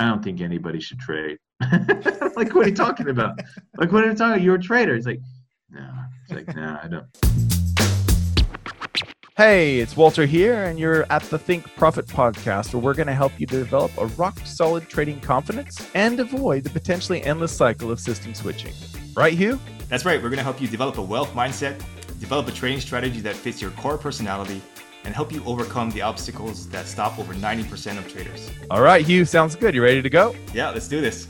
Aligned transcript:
I 0.00 0.04
don't 0.04 0.24
think 0.24 0.40
anybody 0.40 0.80
should 0.80 0.98
trade. 0.98 1.36
like, 1.60 2.54
what 2.54 2.64
are 2.64 2.68
you 2.70 2.74
talking 2.74 3.10
about? 3.10 3.38
Like, 3.76 3.92
what 3.92 4.02
are 4.02 4.08
you 4.08 4.14
talking 4.14 4.32
about? 4.32 4.40
You're 4.40 4.54
a 4.54 4.58
trader. 4.58 4.94
He's 4.94 5.04
like, 5.04 5.20
no. 5.68 5.86
It's 6.22 6.32
like, 6.32 6.56
no, 6.56 6.78
I 6.82 6.88
don't. 6.88 7.04
Hey, 9.36 9.78
it's 9.78 9.98
Walter 9.98 10.24
here, 10.24 10.64
and 10.64 10.78
you're 10.78 11.04
at 11.10 11.22
the 11.24 11.38
Think 11.38 11.66
Profit 11.76 12.06
podcast, 12.06 12.72
where 12.72 12.82
we're 12.82 12.94
going 12.94 13.08
to 13.08 13.14
help 13.14 13.38
you 13.38 13.46
develop 13.46 13.94
a 13.98 14.06
rock 14.06 14.38
solid 14.44 14.88
trading 14.88 15.20
confidence 15.20 15.86
and 15.94 16.18
avoid 16.18 16.64
the 16.64 16.70
potentially 16.70 17.22
endless 17.22 17.54
cycle 17.54 17.90
of 17.90 18.00
system 18.00 18.32
switching. 18.32 18.72
Right, 19.14 19.34
Hugh? 19.34 19.60
That's 19.90 20.06
right. 20.06 20.16
We're 20.16 20.30
going 20.30 20.38
to 20.38 20.44
help 20.44 20.62
you 20.62 20.68
develop 20.68 20.96
a 20.96 21.02
wealth 21.02 21.34
mindset, 21.34 21.78
develop 22.18 22.48
a 22.48 22.52
trading 22.52 22.80
strategy 22.80 23.20
that 23.20 23.36
fits 23.36 23.60
your 23.60 23.72
core 23.72 23.98
personality, 23.98 24.62
and 25.04 25.14
help 25.14 25.32
you 25.32 25.42
overcome 25.44 25.90
the 25.90 26.02
obstacles 26.02 26.68
that 26.68 26.86
stop 26.86 27.18
over 27.18 27.34
90% 27.34 27.98
of 27.98 28.06
traders. 28.12 28.50
All 28.70 28.82
right, 28.82 29.04
Hugh, 29.04 29.24
sounds 29.24 29.56
good. 29.56 29.74
You 29.74 29.82
ready 29.82 30.02
to 30.02 30.10
go? 30.10 30.34
Yeah, 30.52 30.70
let's 30.70 30.88
do 30.88 31.00
this. 31.00 31.26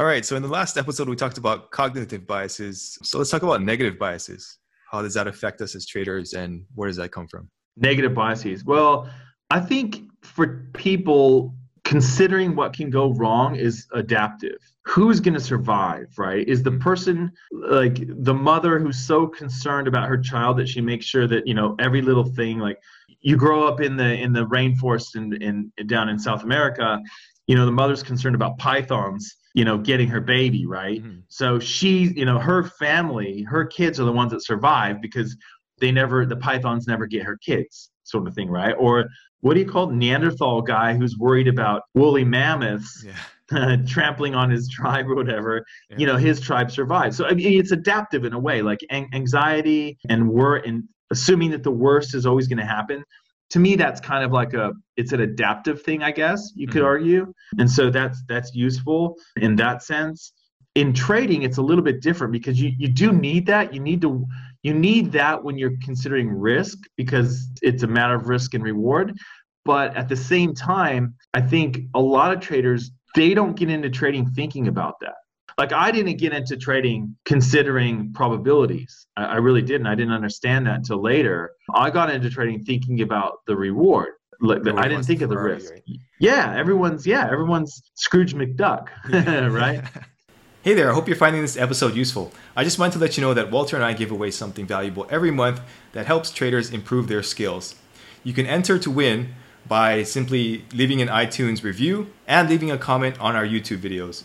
All 0.00 0.06
right. 0.06 0.24
So 0.24 0.34
in 0.34 0.42
the 0.42 0.48
last 0.48 0.78
episode, 0.78 1.10
we 1.10 1.16
talked 1.16 1.36
about 1.36 1.70
cognitive 1.72 2.26
biases. 2.26 2.96
So 3.02 3.18
let's 3.18 3.28
talk 3.28 3.42
about 3.42 3.60
negative 3.62 3.98
biases. 3.98 4.58
How 4.90 5.02
does 5.02 5.12
that 5.12 5.26
affect 5.26 5.60
us 5.60 5.74
as 5.74 5.84
traders, 5.84 6.32
and 6.32 6.64
where 6.74 6.88
does 6.88 6.96
that 6.96 7.12
come 7.12 7.28
from? 7.28 7.50
Negative 7.76 8.14
biases. 8.14 8.64
Well, 8.64 9.10
I 9.50 9.60
think 9.60 10.10
for 10.22 10.70
people 10.72 11.54
considering 11.90 12.54
what 12.54 12.72
can 12.72 12.88
go 12.88 13.12
wrong 13.14 13.56
is 13.56 13.88
adaptive. 13.92 14.58
Who's 14.84 15.18
going 15.18 15.34
to 15.34 15.40
survive, 15.40 16.06
right? 16.16 16.46
Is 16.46 16.62
the 16.62 16.70
person 16.70 17.32
like 17.50 17.98
the 18.22 18.32
mother 18.32 18.78
who's 18.78 18.96
so 18.96 19.26
concerned 19.26 19.88
about 19.88 20.08
her 20.08 20.16
child 20.16 20.56
that 20.58 20.68
she 20.68 20.80
makes 20.80 21.04
sure 21.04 21.26
that, 21.26 21.48
you 21.48 21.54
know, 21.54 21.74
every 21.80 22.00
little 22.00 22.22
thing 22.22 22.60
like 22.60 22.78
you 23.22 23.36
grow 23.36 23.66
up 23.66 23.80
in 23.80 23.96
the 23.96 24.14
in 24.14 24.32
the 24.32 24.46
rainforest 24.46 25.16
and 25.16 25.34
in, 25.42 25.72
in 25.78 25.88
down 25.88 26.08
in 26.08 26.16
South 26.16 26.44
America, 26.44 27.00
you 27.48 27.56
know, 27.56 27.66
the 27.66 27.72
mother's 27.72 28.04
concerned 28.04 28.36
about 28.36 28.56
pythons 28.56 29.36
you 29.52 29.64
know 29.64 29.76
getting 29.76 30.06
her 30.06 30.20
baby 30.20 30.64
right 30.64 31.02
mm-hmm. 31.02 31.18
so 31.26 31.58
she 31.58 32.12
you 32.14 32.24
know 32.24 32.38
her 32.38 32.62
family 32.62 33.42
her 33.42 33.64
kids 33.64 33.98
are 33.98 34.04
the 34.04 34.12
ones 34.12 34.30
that 34.30 34.44
survive 34.44 35.02
because 35.02 35.36
they 35.80 35.90
never 35.90 36.24
the 36.26 36.36
pythons 36.36 36.86
never 36.86 37.06
get 37.06 37.22
her 37.22 37.36
kids 37.38 37.90
sort 38.04 38.26
of 38.26 38.34
thing 38.34 38.48
right 38.48 38.74
or 38.78 39.06
what 39.40 39.54
do 39.54 39.60
you 39.60 39.66
call 39.66 39.88
it? 39.88 39.94
neanderthal 39.94 40.62
guy 40.62 40.94
who's 40.94 41.16
worried 41.18 41.48
about 41.48 41.82
woolly 41.94 42.24
mammoths 42.24 43.04
yeah. 43.04 43.76
trampling 43.86 44.34
on 44.34 44.50
his 44.50 44.68
tribe 44.68 45.08
or 45.08 45.14
whatever 45.14 45.64
yeah. 45.90 45.96
you 45.98 46.06
know 46.06 46.16
his 46.16 46.40
tribe 46.40 46.70
survives 46.70 47.16
so 47.16 47.26
i 47.26 47.32
mean 47.32 47.58
it's 47.58 47.72
adaptive 47.72 48.24
in 48.24 48.32
a 48.32 48.38
way 48.38 48.62
like 48.62 48.80
anxiety 48.90 49.98
and 50.08 50.28
worry 50.28 50.62
and 50.66 50.84
assuming 51.10 51.50
that 51.50 51.62
the 51.62 51.70
worst 51.70 52.14
is 52.14 52.26
always 52.26 52.46
going 52.46 52.58
to 52.58 52.64
happen 52.64 53.02
to 53.50 53.58
me 53.58 53.74
that's 53.74 54.00
kind 54.00 54.24
of 54.24 54.32
like 54.32 54.54
a 54.54 54.72
it's 54.96 55.12
an 55.12 55.20
adaptive 55.20 55.82
thing 55.82 56.02
i 56.02 56.10
guess 56.10 56.52
you 56.54 56.66
could 56.66 56.78
mm-hmm. 56.78 56.86
argue 56.86 57.32
and 57.58 57.70
so 57.70 57.90
that's 57.90 58.22
that's 58.28 58.54
useful 58.54 59.16
in 59.36 59.56
that 59.56 59.82
sense 59.82 60.32
in 60.76 60.92
trading 60.92 61.42
it's 61.42 61.58
a 61.58 61.62
little 61.62 61.82
bit 61.82 62.00
different 62.00 62.32
because 62.32 62.60
you, 62.60 62.72
you 62.78 62.88
do 62.88 63.12
need 63.12 63.46
that 63.46 63.74
you 63.74 63.80
need 63.80 64.00
to 64.00 64.24
you 64.62 64.74
need 64.74 65.12
that 65.12 65.42
when 65.42 65.56
you're 65.58 65.76
considering 65.82 66.28
risk 66.28 66.78
because 66.96 67.48
it's 67.62 67.82
a 67.82 67.86
matter 67.86 68.14
of 68.14 68.28
risk 68.28 68.54
and 68.54 68.62
reward 68.62 69.16
but 69.64 69.94
at 69.96 70.08
the 70.08 70.16
same 70.16 70.54
time 70.54 71.14
i 71.34 71.40
think 71.40 71.80
a 71.94 72.00
lot 72.00 72.32
of 72.32 72.40
traders 72.40 72.90
they 73.14 73.34
don't 73.34 73.56
get 73.56 73.70
into 73.70 73.90
trading 73.90 74.26
thinking 74.30 74.68
about 74.68 74.94
that 75.00 75.14
like 75.60 75.74
I 75.74 75.90
didn't 75.90 76.16
get 76.16 76.32
into 76.32 76.56
trading 76.56 77.14
considering 77.26 78.14
probabilities. 78.14 79.06
I, 79.14 79.24
I 79.24 79.34
really 79.36 79.60
didn't. 79.60 79.86
I 79.86 79.94
didn't 79.94 80.14
understand 80.14 80.66
that 80.66 80.76
until 80.76 81.02
later. 81.02 81.50
I 81.74 81.90
got 81.90 82.08
into 82.08 82.30
trading 82.30 82.64
thinking 82.64 83.02
about 83.02 83.40
the 83.46 83.54
reward. 83.54 84.14
Like 84.40 84.66
I 84.66 84.88
didn't 84.88 85.04
think 85.04 85.20
of 85.20 85.28
the 85.28 85.38
risk. 85.38 85.70
Right? 85.70 85.82
Yeah, 86.18 86.54
everyone's 86.56 87.06
yeah, 87.06 87.28
everyone's 87.30 87.82
Scrooge 87.94 88.34
McDuck, 88.34 88.88
right? 89.52 89.84
Hey 90.62 90.74
there, 90.74 90.90
I 90.90 90.94
hope 90.94 91.08
you're 91.08 91.16
finding 91.16 91.40
this 91.40 91.56
episode 91.56 91.96
useful. 91.96 92.32
I 92.54 92.64
just 92.64 92.78
wanted 92.78 92.92
to 92.92 92.98
let 92.98 93.16
you 93.16 93.22
know 93.22 93.32
that 93.32 93.50
Walter 93.50 93.76
and 93.76 93.84
I 93.84 93.94
give 93.94 94.10
away 94.10 94.30
something 94.30 94.66
valuable 94.66 95.06
every 95.08 95.30
month 95.30 95.62
that 95.92 96.04
helps 96.04 96.30
traders 96.30 96.70
improve 96.70 97.08
their 97.08 97.22
skills. 97.22 97.76
You 98.24 98.34
can 98.34 98.44
enter 98.44 98.78
to 98.78 98.90
win 98.90 99.32
by 99.66 100.02
simply 100.02 100.66
leaving 100.74 101.00
an 101.00 101.08
iTunes 101.08 101.62
review 101.62 102.08
and 102.26 102.46
leaving 102.50 102.70
a 102.70 102.76
comment 102.76 103.18
on 103.18 103.34
our 103.34 103.46
YouTube 103.46 103.78
videos. 103.78 104.24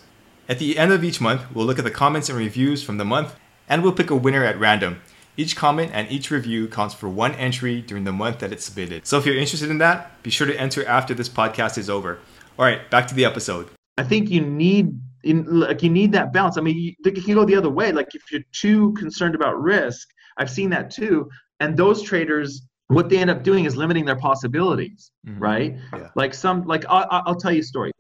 At 0.50 0.60
the 0.60 0.78
end 0.78 0.92
of 0.92 1.06
each 1.06 1.22
month, 1.22 1.44
we'll 1.54 1.66
look 1.66 1.80
at 1.80 1.86
the 1.86 1.90
comments 1.90 2.28
and 2.28 2.38
reviews 2.38 2.84
from 2.84 2.98
the 2.98 3.06
month, 3.06 3.34
and 3.70 3.82
we'll 3.82 3.94
pick 3.94 4.10
a 4.10 4.16
winner 4.18 4.44
at 4.44 4.60
random. 4.60 5.00
Each 5.38 5.56
comment 5.56 5.92
and 5.94 6.12
each 6.12 6.32
review 6.32 6.68
counts 6.68 6.94
for 6.94 7.08
one 7.08 7.34
entry 7.36 7.80
during 7.82 8.04
the 8.04 8.12
month 8.12 8.40
that 8.40 8.52
it's 8.52 8.66
submitted. 8.66 9.08
So 9.08 9.18
if 9.18 9.26
you're 9.26 9.38
interested 9.38 9.70
in 9.70 9.78
that, 9.78 10.22
be 10.22 10.32
sure 10.32 10.48
to 10.48 10.60
enter 10.60 10.86
after 10.86 11.14
this 11.14 11.30
podcast 11.30 11.78
is 11.78 11.90
over. 11.90 12.20
All 12.60 12.66
right, 12.66 12.92
back 12.92 13.08
to 13.08 13.16
the 13.16 13.24
episode. 13.24 13.70
I 13.98 14.04
think 14.04 14.30
you 14.30 14.42
need 14.42 15.00
in, 15.26 15.44
like 15.60 15.84
you 15.84 15.90
need 15.90 16.12
that 16.14 16.32
balance. 16.32 16.58
I 16.58 16.62
mean, 16.62 16.78
you, 16.78 16.94
you 17.04 17.12
can 17.12 17.36
go 17.36 17.46
the 17.46 17.56
other 17.56 17.70
way. 17.70 17.92
Like 17.92 18.16
if 18.16 18.32
you're 18.32 18.44
too 18.52 18.94
concerned 18.94 19.36
about 19.36 19.62
risk, 19.62 20.08
I've 20.38 20.50
seen 20.50 20.70
that 20.70 20.90
too. 20.90 21.30
And 21.60 21.76
those 21.76 22.02
traders, 22.02 22.62
what 22.88 23.10
they 23.10 23.18
end 23.18 23.30
up 23.30 23.44
doing 23.44 23.66
is 23.66 23.76
limiting 23.76 24.06
their 24.06 24.18
possibilities, 24.18 25.12
mm-hmm. 25.28 25.40
right? 25.40 25.76
Yeah. 25.94 26.10
Like 26.16 26.34
some, 26.34 26.66
like 26.66 26.86
I'll, 26.88 27.08
I'll 27.10 27.36
tell 27.36 27.52
you 27.52 27.62
a 27.62 27.64
story 27.64 27.92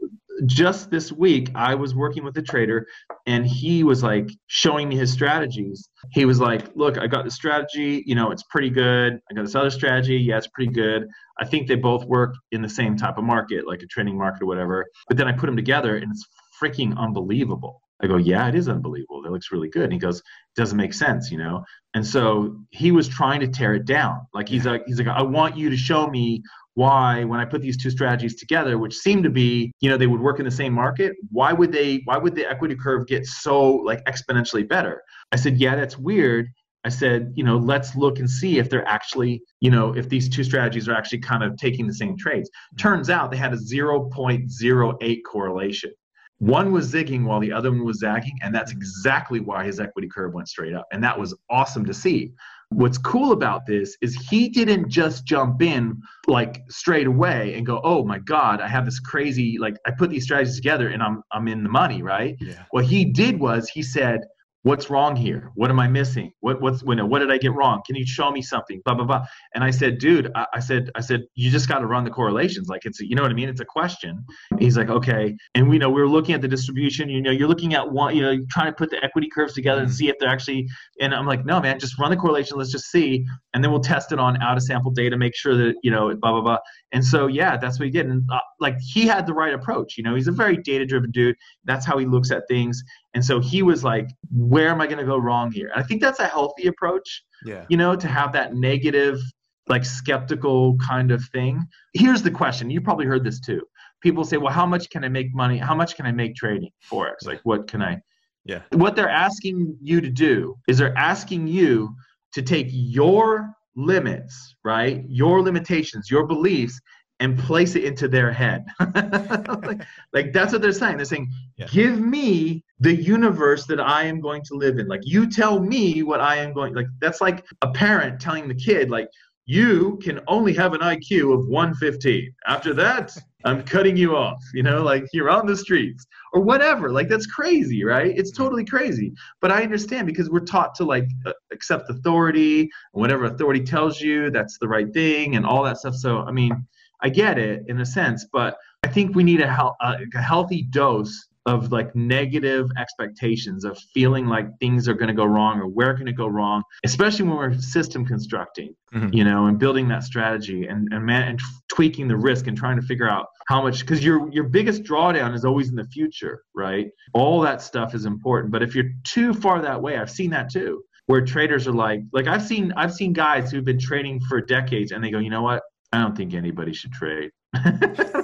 just 0.45 0.91
this 0.91 1.11
week 1.11 1.49
i 1.55 1.73
was 1.73 1.95
working 1.95 2.23
with 2.23 2.37
a 2.37 2.41
trader 2.41 2.85
and 3.25 3.47
he 3.47 3.83
was 3.83 4.03
like 4.03 4.29
showing 4.47 4.89
me 4.89 4.95
his 4.95 5.11
strategies 5.11 5.89
he 6.11 6.25
was 6.25 6.39
like 6.39 6.75
look 6.75 6.97
i 6.97 7.07
got 7.07 7.23
this 7.23 7.35
strategy 7.35 8.03
you 8.05 8.15
know 8.15 8.31
it's 8.31 8.43
pretty 8.43 8.69
good 8.69 9.19
i 9.29 9.33
got 9.33 9.43
this 9.43 9.55
other 9.55 9.69
strategy 9.69 10.17
yeah 10.17 10.37
it's 10.37 10.47
pretty 10.47 10.71
good 10.71 11.07
i 11.39 11.45
think 11.45 11.67
they 11.67 11.75
both 11.75 12.03
work 12.05 12.35
in 12.51 12.61
the 12.61 12.69
same 12.69 12.97
type 12.97 13.17
of 13.17 13.23
market 13.23 13.65
like 13.65 13.81
a 13.81 13.87
training 13.87 14.17
market 14.17 14.41
or 14.43 14.45
whatever 14.45 14.85
but 15.07 15.15
then 15.15 15.27
i 15.27 15.31
put 15.31 15.45
them 15.45 15.55
together 15.55 15.97
and 15.97 16.11
it's 16.11 16.27
freaking 16.61 16.97
unbelievable. 16.97 17.81
I 18.01 18.07
go 18.07 18.17
yeah 18.17 18.47
it 18.47 18.55
is 18.55 18.67
unbelievable. 18.67 19.21
That 19.21 19.31
looks 19.31 19.51
really 19.51 19.69
good. 19.69 19.83
And 19.83 19.93
he 19.93 19.99
goes 19.99 20.21
doesn't 20.55 20.77
make 20.77 20.93
sense 20.93 21.31
you 21.31 21.37
know? 21.37 21.63
And 21.93 22.05
so 22.05 22.57
he 22.71 22.91
was 22.91 23.07
trying 23.07 23.39
to 23.41 23.47
tear 23.47 23.73
it 23.75 23.85
down. 23.85 24.27
Like 24.33 24.49
he's 24.49 24.65
like 24.65 24.83
he's 24.85 24.99
like 24.99 25.07
i 25.07 25.21
want 25.21 25.57
you 25.57 25.69
to 25.69 25.77
show 25.77 26.07
me 26.07 26.41
why 26.73 27.23
when 27.23 27.39
i 27.39 27.45
put 27.45 27.61
these 27.61 27.81
two 27.81 27.89
strategies 27.89 28.35
together 28.35 28.77
which 28.77 28.93
seem 28.93 29.23
to 29.23 29.29
be 29.29 29.71
you 29.79 29.89
know 29.89 29.95
they 29.97 30.07
would 30.07 30.19
work 30.19 30.39
in 30.39 30.45
the 30.45 30.51
same 30.51 30.73
market 30.73 31.15
why 31.31 31.53
would 31.53 31.71
they 31.71 32.01
why 32.03 32.17
would 32.17 32.35
the 32.35 32.45
equity 32.45 32.75
curve 32.75 33.07
get 33.07 33.25
so 33.25 33.71
like 33.71 34.03
exponentially 34.05 34.67
better? 34.67 35.01
I 35.31 35.37
said 35.37 35.57
yeah 35.57 35.75
that's 35.75 35.97
weird. 35.97 36.47
I 36.83 36.89
said 36.89 37.31
you 37.35 37.43
know 37.43 37.57
let's 37.57 37.95
look 37.95 38.19
and 38.19 38.29
see 38.29 38.59
if 38.59 38.69
they're 38.69 38.87
actually 38.87 39.41
you 39.61 39.71
know 39.71 39.95
if 39.95 40.09
these 40.09 40.27
two 40.27 40.43
strategies 40.43 40.87
are 40.89 40.93
actually 40.93 41.19
kind 41.19 41.43
of 41.43 41.55
taking 41.57 41.87
the 41.87 41.93
same 41.93 42.17
trades. 42.17 42.49
Turns 42.77 43.09
out 43.09 43.31
they 43.31 43.37
had 43.37 43.53
a 43.53 43.57
0.08 43.57 45.17
correlation 45.25 45.91
one 46.39 46.71
was 46.71 46.91
zigging 46.91 47.23
while 47.23 47.39
the 47.39 47.51
other 47.51 47.71
one 47.71 47.85
was 47.85 47.99
zagging 47.99 48.37
and 48.41 48.53
that's 48.53 48.71
exactly 48.71 49.39
why 49.39 49.63
his 49.63 49.79
equity 49.79 50.07
curve 50.07 50.33
went 50.33 50.47
straight 50.47 50.73
up 50.73 50.85
and 50.91 51.03
that 51.03 51.17
was 51.17 51.33
awesome 51.49 51.85
to 51.85 51.93
see 51.93 52.31
What's 52.69 52.97
cool 52.97 53.31
about 53.31 53.65
this 53.67 53.95
is 54.01 54.15
he 54.29 54.49
didn't 54.49 54.89
just 54.89 55.25
jump 55.25 55.61
in 55.61 56.01
like 56.27 56.63
straight 56.69 57.05
away 57.05 57.53
and 57.53 57.65
go, 57.65 57.79
"Oh 57.83 58.03
my 58.03 58.17
god, 58.19 58.59
I 58.59 58.67
have 58.67 58.85
this 58.85 58.99
crazy 58.99 59.57
like 59.59 59.77
I 59.85 59.91
put 59.91 60.09
these 60.09 60.23
strategies 60.23 60.55
together 60.55 60.89
and 60.89 61.01
I'm 61.01 61.21
I'm 61.31 61.47
in 61.47 61.63
the 61.63 61.69
money, 61.69 62.01
right?" 62.01 62.35
Yeah. 62.39 62.63
What 62.71 62.85
he 62.85 63.05
did 63.05 63.39
was 63.39 63.69
he 63.69 63.83
said, 63.83 64.21
what's 64.65 64.89
wrong 64.89 65.15
here? 65.15 65.51
What 65.53 65.69
am 65.69 65.79
I 65.79 65.87
missing? 65.87 66.31
What 66.39 66.59
what's 66.59 66.83
when 66.83 66.97
what 67.07 67.19
did 67.19 67.31
I 67.31 67.37
get 67.37 67.53
wrong? 67.53 67.83
Can 67.85 67.95
you 67.95 68.05
show 68.05 68.31
me 68.31 68.41
something? 68.41 68.81
Blah 68.83 68.95
blah 68.95 69.05
blah. 69.05 69.25
And 69.53 69.63
I 69.63 69.69
said, 69.69 69.99
dude, 69.99 70.31
I, 70.33 70.47
I 70.55 70.59
said 70.59 70.89
I 70.95 71.01
said 71.01 71.21
you 71.35 71.51
just 71.51 71.69
got 71.69 71.79
to 71.79 71.85
run 71.85 72.03
the 72.03 72.09
correlations. 72.09 72.67
Like 72.67 72.83
it's 72.83 72.99
you 72.99 73.15
know 73.15 73.21
what 73.21 73.29
I 73.29 73.35
mean? 73.35 73.47
It's 73.47 73.61
a 73.61 73.65
question. 73.65 74.25
He's 74.57 74.75
like, 74.75 74.89
okay. 74.89 75.35
And 75.53 75.69
we 75.69 75.77
know 75.77 75.89
we 75.89 76.01
are 76.01 76.07
looking 76.07 76.33
at 76.33 76.41
the 76.41 76.47
distribution. 76.47 77.09
You 77.09 77.21
know, 77.21 77.31
you're 77.31 77.47
looking 77.47 77.75
at 77.75 77.91
one. 77.91 78.15
You 78.15 78.23
know, 78.23 78.45
trying 78.49 78.67
to 78.67 78.73
put 78.73 78.89
the 78.89 79.03
equity 79.03 79.29
curves 79.33 79.53
together 79.53 79.81
and 79.81 79.89
mm-hmm. 79.89 79.95
see 79.95 80.09
if 80.09 80.15
they're 80.19 80.29
actually. 80.29 80.67
And 80.99 81.13
I'm 81.13 81.27
like, 81.27 81.45
no, 81.45 81.61
man, 81.61 81.79
just 81.79 81.99
run 81.99 82.09
the 82.09 82.17
correlation. 82.17 82.57
Let's 82.57 82.71
just 82.71 82.85
see, 82.85 83.23
and 83.53 83.63
then 83.63 83.69
we'll 83.71 83.81
test 83.81 84.11
it 84.11 84.19
on 84.19 84.41
out 84.41 84.57
of 84.57 84.63
sample 84.63 84.91
data. 84.91 85.15
Make 85.15 85.35
sure 85.35 85.55
that 85.55 85.75
you 85.83 85.91
know 85.91 86.13
blah 86.15 86.31
blah 86.31 86.41
blah. 86.41 86.57
And 86.91 87.05
so 87.05 87.27
yeah, 87.27 87.55
that's 87.55 87.77
what 87.77 87.85
he 87.85 87.91
did. 87.91 88.07
And 88.07 88.23
uh, 88.31 88.39
like 88.59 88.77
he 88.79 89.05
had 89.05 89.27
the 89.27 89.33
right 89.33 89.53
approach. 89.53 89.95
You 89.95 90.03
know, 90.03 90.15
he's 90.15 90.27
a 90.27 90.31
very 90.31 90.57
data 90.57 90.87
driven 90.87 91.11
dude. 91.11 91.35
That's 91.65 91.85
how 91.85 91.99
he 91.99 92.07
looks 92.07 92.31
at 92.31 92.47
things. 92.47 92.83
And 93.15 93.23
so 93.23 93.39
he 93.39 93.63
was 93.63 93.83
like, 93.83 94.09
where 94.55 94.69
am 94.69 94.79
I 94.79 94.87
going 94.87 94.99
to 94.99 95.03
go 95.05 95.17
wrong 95.17 95.51
here? 95.51 95.69
And 95.73 95.83
I 95.83 95.85
think 95.85 96.01
that's 96.01 96.21
a 96.21 96.27
healthy 96.27 96.67
approach, 96.67 97.25
yeah. 97.45 97.65
you 97.67 97.75
know, 97.75 97.93
to 97.93 98.07
have 98.07 98.31
that 98.31 98.55
negative, 98.55 99.19
like 99.67 99.83
skeptical 99.83 100.77
kind 100.77 101.11
of 101.11 101.21
thing. 101.33 101.61
Here's 101.93 102.21
the 102.21 102.31
question. 102.31 102.69
You 102.69 102.79
probably 102.79 103.05
heard 103.05 103.25
this 103.25 103.41
too. 103.41 103.61
People 104.01 104.23
say, 104.23 104.37
well, 104.37 104.53
how 104.53 104.65
much 104.65 104.89
can 104.89 105.03
I 105.03 105.09
make 105.09 105.35
money? 105.35 105.57
How 105.57 105.75
much 105.75 105.97
can 105.97 106.05
I 106.05 106.13
make 106.13 106.35
trading 106.35 106.71
Forex? 106.89 107.25
Like, 107.25 107.41
what 107.43 107.67
can 107.67 107.81
I? 107.81 107.99
Yeah. 108.45 108.61
What 108.71 108.95
they're 108.95 109.09
asking 109.09 109.75
you 109.81 109.99
to 109.99 110.09
do 110.09 110.55
is 110.69 110.77
they're 110.77 110.97
asking 110.97 111.47
you 111.47 111.93
to 112.31 112.41
take 112.41 112.67
your 112.69 113.51
limits, 113.75 114.55
right? 114.63 115.03
Your 115.09 115.41
limitations, 115.41 116.09
your 116.09 116.25
beliefs, 116.25 116.79
and 117.19 117.39
place 117.39 117.75
it 117.75 117.83
into 117.83 118.07
their 118.07 118.31
head. 118.31 118.65
like, 118.79 119.81
like, 120.13 120.33
that's 120.33 120.51
what 120.51 120.61
they're 120.61 120.73
saying. 120.73 120.97
They're 120.97 121.05
saying, 121.05 121.31
yeah. 121.57 121.67
give 121.67 121.99
me 121.99 122.63
the 122.79 122.93
universe 122.93 123.65
that 123.67 123.79
I 123.79 124.03
am 124.03 124.19
going 124.19 124.43
to 124.43 124.55
live 124.55 124.79
in. 124.79 124.87
Like 124.87 125.01
you 125.03 125.29
tell 125.29 125.59
me 125.59 126.03
what 126.03 126.19
I 126.19 126.37
am 126.37 126.53
going 126.53 126.73
like 126.73 126.87
that's 126.99 127.21
like 127.21 127.45
a 127.61 127.71
parent 127.71 128.19
telling 128.19 128.47
the 128.47 128.55
kid 128.55 128.89
like 128.89 129.07
you 129.45 129.99
can 130.01 130.19
only 130.27 130.53
have 130.55 130.73
an 130.73 130.81
IQ 130.81 131.33
of 131.33 131.47
115. 131.47 132.33
After 132.47 132.73
that, 132.73 133.15
I'm 133.43 133.63
cutting 133.63 133.95
you 133.95 134.15
off. 134.15 134.43
You 134.53 134.63
know, 134.63 134.81
like 134.81 135.05
you're 135.13 135.29
on 135.29 135.45
the 135.45 135.55
streets 135.55 136.05
or 136.33 136.41
whatever. 136.41 136.91
Like 136.91 137.09
that's 137.09 137.27
crazy, 137.27 137.83
right? 137.83 138.11
It's 138.17 138.31
totally 138.31 138.65
crazy. 138.65 139.13
But 139.41 139.51
I 139.51 139.61
understand 139.61 140.07
because 140.07 140.31
we're 140.31 140.39
taught 140.39 140.73
to 140.75 140.83
like 140.83 141.07
uh, 141.27 141.33
accept 141.51 141.89
authority, 141.91 142.61
and 142.61 142.69
whatever 142.93 143.25
authority 143.25 143.63
tells 143.63 144.01
you, 144.01 144.31
that's 144.31 144.57
the 144.57 144.67
right 144.67 144.91
thing, 144.91 145.35
and 145.35 145.45
all 145.45 145.63
that 145.63 145.77
stuff. 145.77 145.93
So 145.95 146.23
I 146.23 146.31
mean, 146.31 146.67
I 147.05 147.09
get 147.09 147.37
it 147.37 147.63
in 147.67 147.79
a 147.81 147.85
sense, 147.85 148.25
but 148.33 148.57
I 148.83 148.87
think 148.87 149.15
we 149.15 149.23
need 149.23 149.41
a, 149.41 149.51
hel- 149.57 149.77
a, 149.81 149.97
a 150.15 150.21
healthy 150.21 150.63
dose 150.63 151.15
of 151.47 151.71
like 151.71 151.95
negative 151.95 152.67
expectations 152.83 153.63
of 153.65 153.77
feeling 153.93 154.25
like 154.25 154.47
things 154.59 154.87
are 154.89 154.95
going 154.95 155.09
to 155.09 155.13
go 155.13 155.25
wrong 155.25 155.59
or 155.59 155.67
where 155.67 155.95
can 155.95 156.07
it 156.07 156.13
go 156.13 156.25
wrong 156.25 156.63
especially 156.83 157.23
when 157.27 157.37
we're 157.37 157.53
system 157.59 158.03
constructing 158.03 158.73
Mhm. 158.95 159.13
you 159.13 159.23
know 159.23 159.45
and 159.45 159.59
building 159.59 159.87
that 159.89 160.03
strategy 160.03 160.65
and 160.65 160.87
and, 160.91 161.05
man, 161.05 161.23
and 161.29 161.39
tweaking 161.75 162.07
the 162.07 162.17
risk 162.17 162.47
and 162.47 162.57
trying 162.57 162.77
to 162.77 162.81
figure 162.91 163.07
out 163.07 163.27
how 163.47 163.61
much 163.61 163.81
because 163.81 164.03
your 164.03 164.27
your 164.31 164.45
biggest 164.45 164.81
drawdown 164.89 165.35
is 165.35 165.45
always 165.45 165.69
in 165.69 165.75
the 165.75 165.85
future 165.97 166.41
right 166.55 166.87
all 167.13 167.39
that 167.41 167.61
stuff 167.61 167.93
is 167.93 168.05
important 168.07 168.51
but 168.51 168.63
if 168.63 168.73
you're 168.73 168.91
too 169.03 169.31
far 169.31 169.61
that 169.61 169.79
way 169.79 169.97
i've 169.99 170.09
seen 170.19 170.31
that 170.31 170.49
too 170.51 170.81
where 171.05 171.21
traders 171.23 171.67
are 171.67 171.73
like 171.87 172.01
like 172.11 172.25
i've 172.25 172.45
seen 172.51 172.73
i've 172.75 172.93
seen 173.01 173.13
guys 173.13 173.51
who've 173.51 173.65
been 173.71 173.79
trading 173.89 174.19
for 174.21 174.41
decades 174.41 174.91
and 174.91 175.03
they 175.03 175.11
go 175.11 175.19
you 175.19 175.29
know 175.29 175.43
what 175.43 175.61
i 175.93 175.99
don't 175.99 176.15
think 176.15 176.33
anybody 176.33 176.73
should 176.73 176.91
trade 176.91 177.31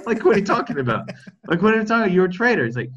like 0.06 0.24
what 0.24 0.36
are 0.36 0.38
you 0.38 0.44
talking 0.44 0.78
about 0.78 1.08
like 1.48 1.62
what 1.62 1.74
are 1.74 1.78
you 1.80 1.84
talking 1.84 2.02
about 2.04 2.12
you're 2.12 2.26
a 2.26 2.30
trader 2.30 2.64
it's 2.64 2.76
like 2.76 2.90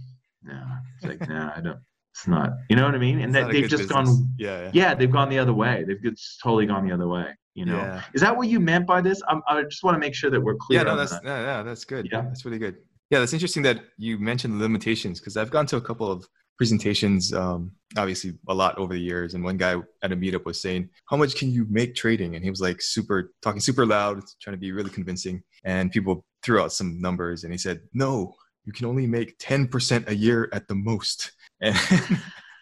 no 0.44 0.62
it's 0.98 1.06
like 1.06 1.30
no 1.30 1.52
i 1.56 1.62
don't 1.62 1.80
it's 2.14 2.28
not 2.28 2.52
you 2.70 2.76
know 2.76 2.86
what 2.86 2.96
i 2.96 2.98
mean 2.98 3.20
and 3.22 3.36
It's 3.36 3.46
that 3.46 3.52
they've 3.52 3.70
just 3.70 3.88
business. 3.90 4.08
gone 4.10 4.28
Yeah, 4.38 4.64
yeah. 4.64 4.72
yeah 4.74 4.94
they've 4.96 5.12
gone 5.12 5.30
the 5.30 5.40
other 5.40 5.54
way 5.54 5.84
they've 5.88 6.02
just 6.02 6.40
totally 6.42 6.66
gone 6.66 6.88
the 6.88 6.94
other 6.94 7.08
way 7.08 7.28
you 7.54 7.66
know 7.66 7.78
Yeah. 7.78 8.02
is 8.14 8.22
that 8.22 8.36
what 8.36 8.48
you 8.48 8.60
meant 8.60 8.86
by 8.88 9.02
this 9.02 9.22
I'm, 9.30 9.42
i 9.48 9.62
just 9.64 9.84
want 9.84 9.96
to 9.96 10.00
make 10.00 10.16
sure 10.16 10.30
that 10.30 10.42
we're 10.42 10.56
clear 10.56 10.80
Yeah, 10.80 10.84
no, 10.84 10.92
on 10.92 10.98
that's 10.98 11.12
that. 11.14 11.24
yeah, 11.26 11.42
yeah, 11.42 11.64
that's 11.64 11.86
good. 11.86 12.08
Yeah. 12.12 12.22
that's 12.22 12.44
really 12.46 12.60
good. 12.60 12.76
Yeah, 13.12 13.20
that's 13.20 13.34
interesting 13.34 13.62
that 13.64 13.82
you 13.98 14.18
mentioned 14.18 14.60
limitations 14.60 15.20
because 15.20 15.38
I've 15.38 15.52
gone 15.52 15.68
to 15.68 15.78
a 15.78 15.82
couple 15.82 16.12
of 16.12 16.28
presentations, 16.58 17.34
um, 17.34 17.72
obviously 17.98 18.34
a 18.48 18.54
lot 18.54 18.78
over 18.78 18.94
the 18.94 19.00
years, 19.00 19.34
and 19.34 19.44
one 19.44 19.58
guy 19.58 19.76
at 20.02 20.12
a 20.12 20.16
meetup 20.16 20.46
was 20.46 20.62
saying, 20.62 20.90
"How 21.10 21.18
much 21.18 21.36
can 21.36 21.52
you 21.52 21.66
make 21.70 21.96
trading?" 21.96 22.36
And 22.36 22.44
he 22.44 22.50
was 22.50 22.62
like 22.62 22.82
super 22.82 23.34
talking 23.42 23.62
super 23.62 23.86
loud, 23.86 24.24
trying 24.42 24.56
to 24.56 24.60
be 24.60 24.72
really 24.72 24.90
convincing, 24.90 25.44
and 25.64 25.92
people 25.92 26.26
threw 26.44 26.62
out 26.62 26.74
some 26.74 27.00
numbers, 27.02 27.44
and 27.44 27.54
he 27.54 27.58
said, 27.58 27.82
"No, 27.94 28.36
you 28.66 28.74
can 28.74 28.86
only 28.86 29.08
make 29.08 29.36
ten 29.40 29.68
percent 29.68 30.10
a 30.10 30.16
year 30.16 30.50
at 30.54 30.68
the 30.68 30.76
most." 30.76 31.32
And 31.62 31.78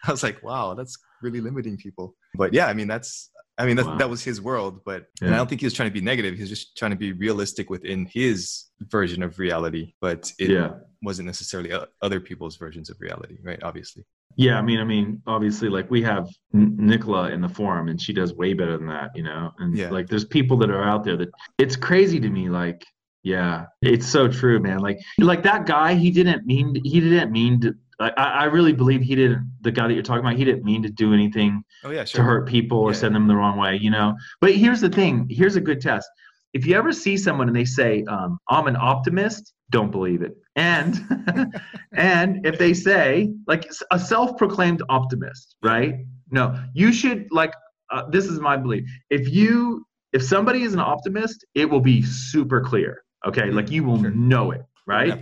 I 0.06 0.10
was 0.12 0.22
like, 0.22 0.42
"Wow, 0.42 0.74
that's 0.74 0.96
really 1.22 1.40
limiting 1.40 1.76
people." 1.76 2.14
But 2.34 2.52
yeah, 2.52 2.66
I 2.66 2.74
mean 2.74 2.88
that's 2.88 3.30
I 3.56 3.66
mean, 3.66 3.76
that, 3.76 3.86
Wow. 3.86 3.98
that 3.98 4.10
was 4.10 4.22
his 4.24 4.40
world, 4.42 4.80
but 4.84 5.06
and 5.22 5.32
I 5.32 5.36
don't 5.36 5.48
think 5.48 5.60
he 5.60 5.66
was 5.66 5.74
trying 5.74 5.88
to 5.88 5.92
be 5.92 6.00
negative. 6.00 6.34
He 6.34 6.40
was 6.40 6.50
just 6.50 6.76
trying 6.76 6.90
to 6.90 6.96
be 6.96 7.12
realistic 7.12 7.70
within 7.70 8.08
his 8.12 8.64
version 8.80 9.22
of 9.22 9.38
reality, 9.38 9.94
but 10.00 10.32
it 10.38 10.50
yeah 10.50 10.72
wasn't 11.02 11.26
necessarily 11.26 11.70
other 12.02 12.18
people's 12.18 12.56
versions 12.56 12.88
of 12.90 12.96
reality, 13.00 13.36
right? 13.44 13.62
Obviously. 13.62 14.04
Yeah, 14.36 14.58
I 14.58 14.62
mean, 14.62 14.80
I 14.80 14.84
mean, 14.84 15.22
obviously, 15.26 15.68
like 15.68 15.88
we 15.90 16.02
have 16.02 16.26
N- 16.54 16.74
Nicola 16.78 17.30
in 17.30 17.40
the 17.42 17.48
forum, 17.48 17.88
and 17.88 18.00
she 18.00 18.12
does 18.12 18.32
way 18.34 18.54
better 18.54 18.76
than 18.78 18.88
that, 18.88 19.10
you 19.14 19.22
know. 19.22 19.52
And 19.58 19.76
Yeah. 19.76 19.90
like, 19.90 20.08
there's 20.08 20.24
people 20.24 20.56
that 20.58 20.70
are 20.70 20.82
out 20.82 21.04
there 21.04 21.16
that 21.18 21.28
it's 21.58 21.76
crazy 21.76 22.18
to 22.20 22.28
me. 22.28 22.48
Like, 22.48 22.84
yeah, 23.22 23.66
it's 23.82 24.06
so 24.06 24.26
true, 24.26 24.58
man. 24.60 24.78
Like, 24.80 24.98
like 25.18 25.42
that 25.44 25.66
guy, 25.66 25.94
he 25.94 26.10
didn't 26.10 26.44
mean, 26.46 26.74
he 26.82 27.00
didn't 27.00 27.30
mean 27.30 27.60
to. 27.60 27.74
I, 28.00 28.10
I 28.10 28.44
really 28.44 28.72
believe 28.72 29.00
he 29.02 29.14
didn't. 29.14 29.50
The 29.60 29.70
guy 29.72 29.86
that 29.88 29.94
you're 29.94 30.02
talking 30.02 30.24
about, 30.24 30.36
he 30.36 30.44
didn't 30.44 30.64
mean 30.64 30.82
to 30.82 30.90
do 30.90 31.12
anything 31.14 31.62
Oh 31.84 31.90
yeah, 31.90 32.04
to 32.04 32.22
hurt 32.22 32.48
people 32.48 32.78
or 32.78 32.90
Yeah. 32.92 32.98
send 32.98 33.14
them 33.14 33.28
the 33.28 33.36
wrong 33.36 33.56
way, 33.58 33.76
you 33.76 33.90
know. 33.90 34.14
But 34.40 34.54
here's 34.54 34.80
the 34.80 34.88
thing. 34.88 35.26
Here's 35.30 35.56
a 35.56 35.60
good 35.60 35.80
test. 35.80 36.08
If 36.52 36.66
you 36.66 36.76
ever 36.76 36.92
see 36.92 37.16
someone 37.16 37.48
and 37.48 37.56
they 37.56 37.64
say, 37.64 38.04
um, 38.04 38.38
"I'm 38.48 38.66
an 38.66 38.76
optimist," 38.76 39.52
don't 39.70 39.90
believe 39.90 40.22
it. 40.22 40.36
And 40.56 40.94
and 41.92 42.44
if 42.46 42.58
they 42.58 42.74
say, 42.74 43.32
like 43.46 43.68
a 43.90 43.98
self-proclaimed 43.98 44.82
optimist, 44.88 45.56
right? 45.62 45.94
No, 46.30 46.58
you 46.74 46.92
should 46.92 47.26
like. 47.30 47.52
Uh, 47.90 48.08
this 48.08 48.26
is 48.26 48.40
my 48.40 48.56
belief. 48.56 48.84
If 49.10 49.28
you 49.32 49.84
if 50.12 50.22
somebody 50.22 50.62
is 50.62 50.74
an 50.74 50.80
optimist, 50.80 51.44
it 51.54 51.68
will 51.68 51.80
be 51.80 52.02
super 52.02 52.60
clear. 52.60 53.02
Okay, 53.26 53.50
like 53.50 53.70
you 53.70 53.82
will 53.84 54.00
Sure. 54.00 54.10
know 54.10 54.50
it, 54.52 54.62
right? 54.86 55.08
Yeah. 55.08 55.14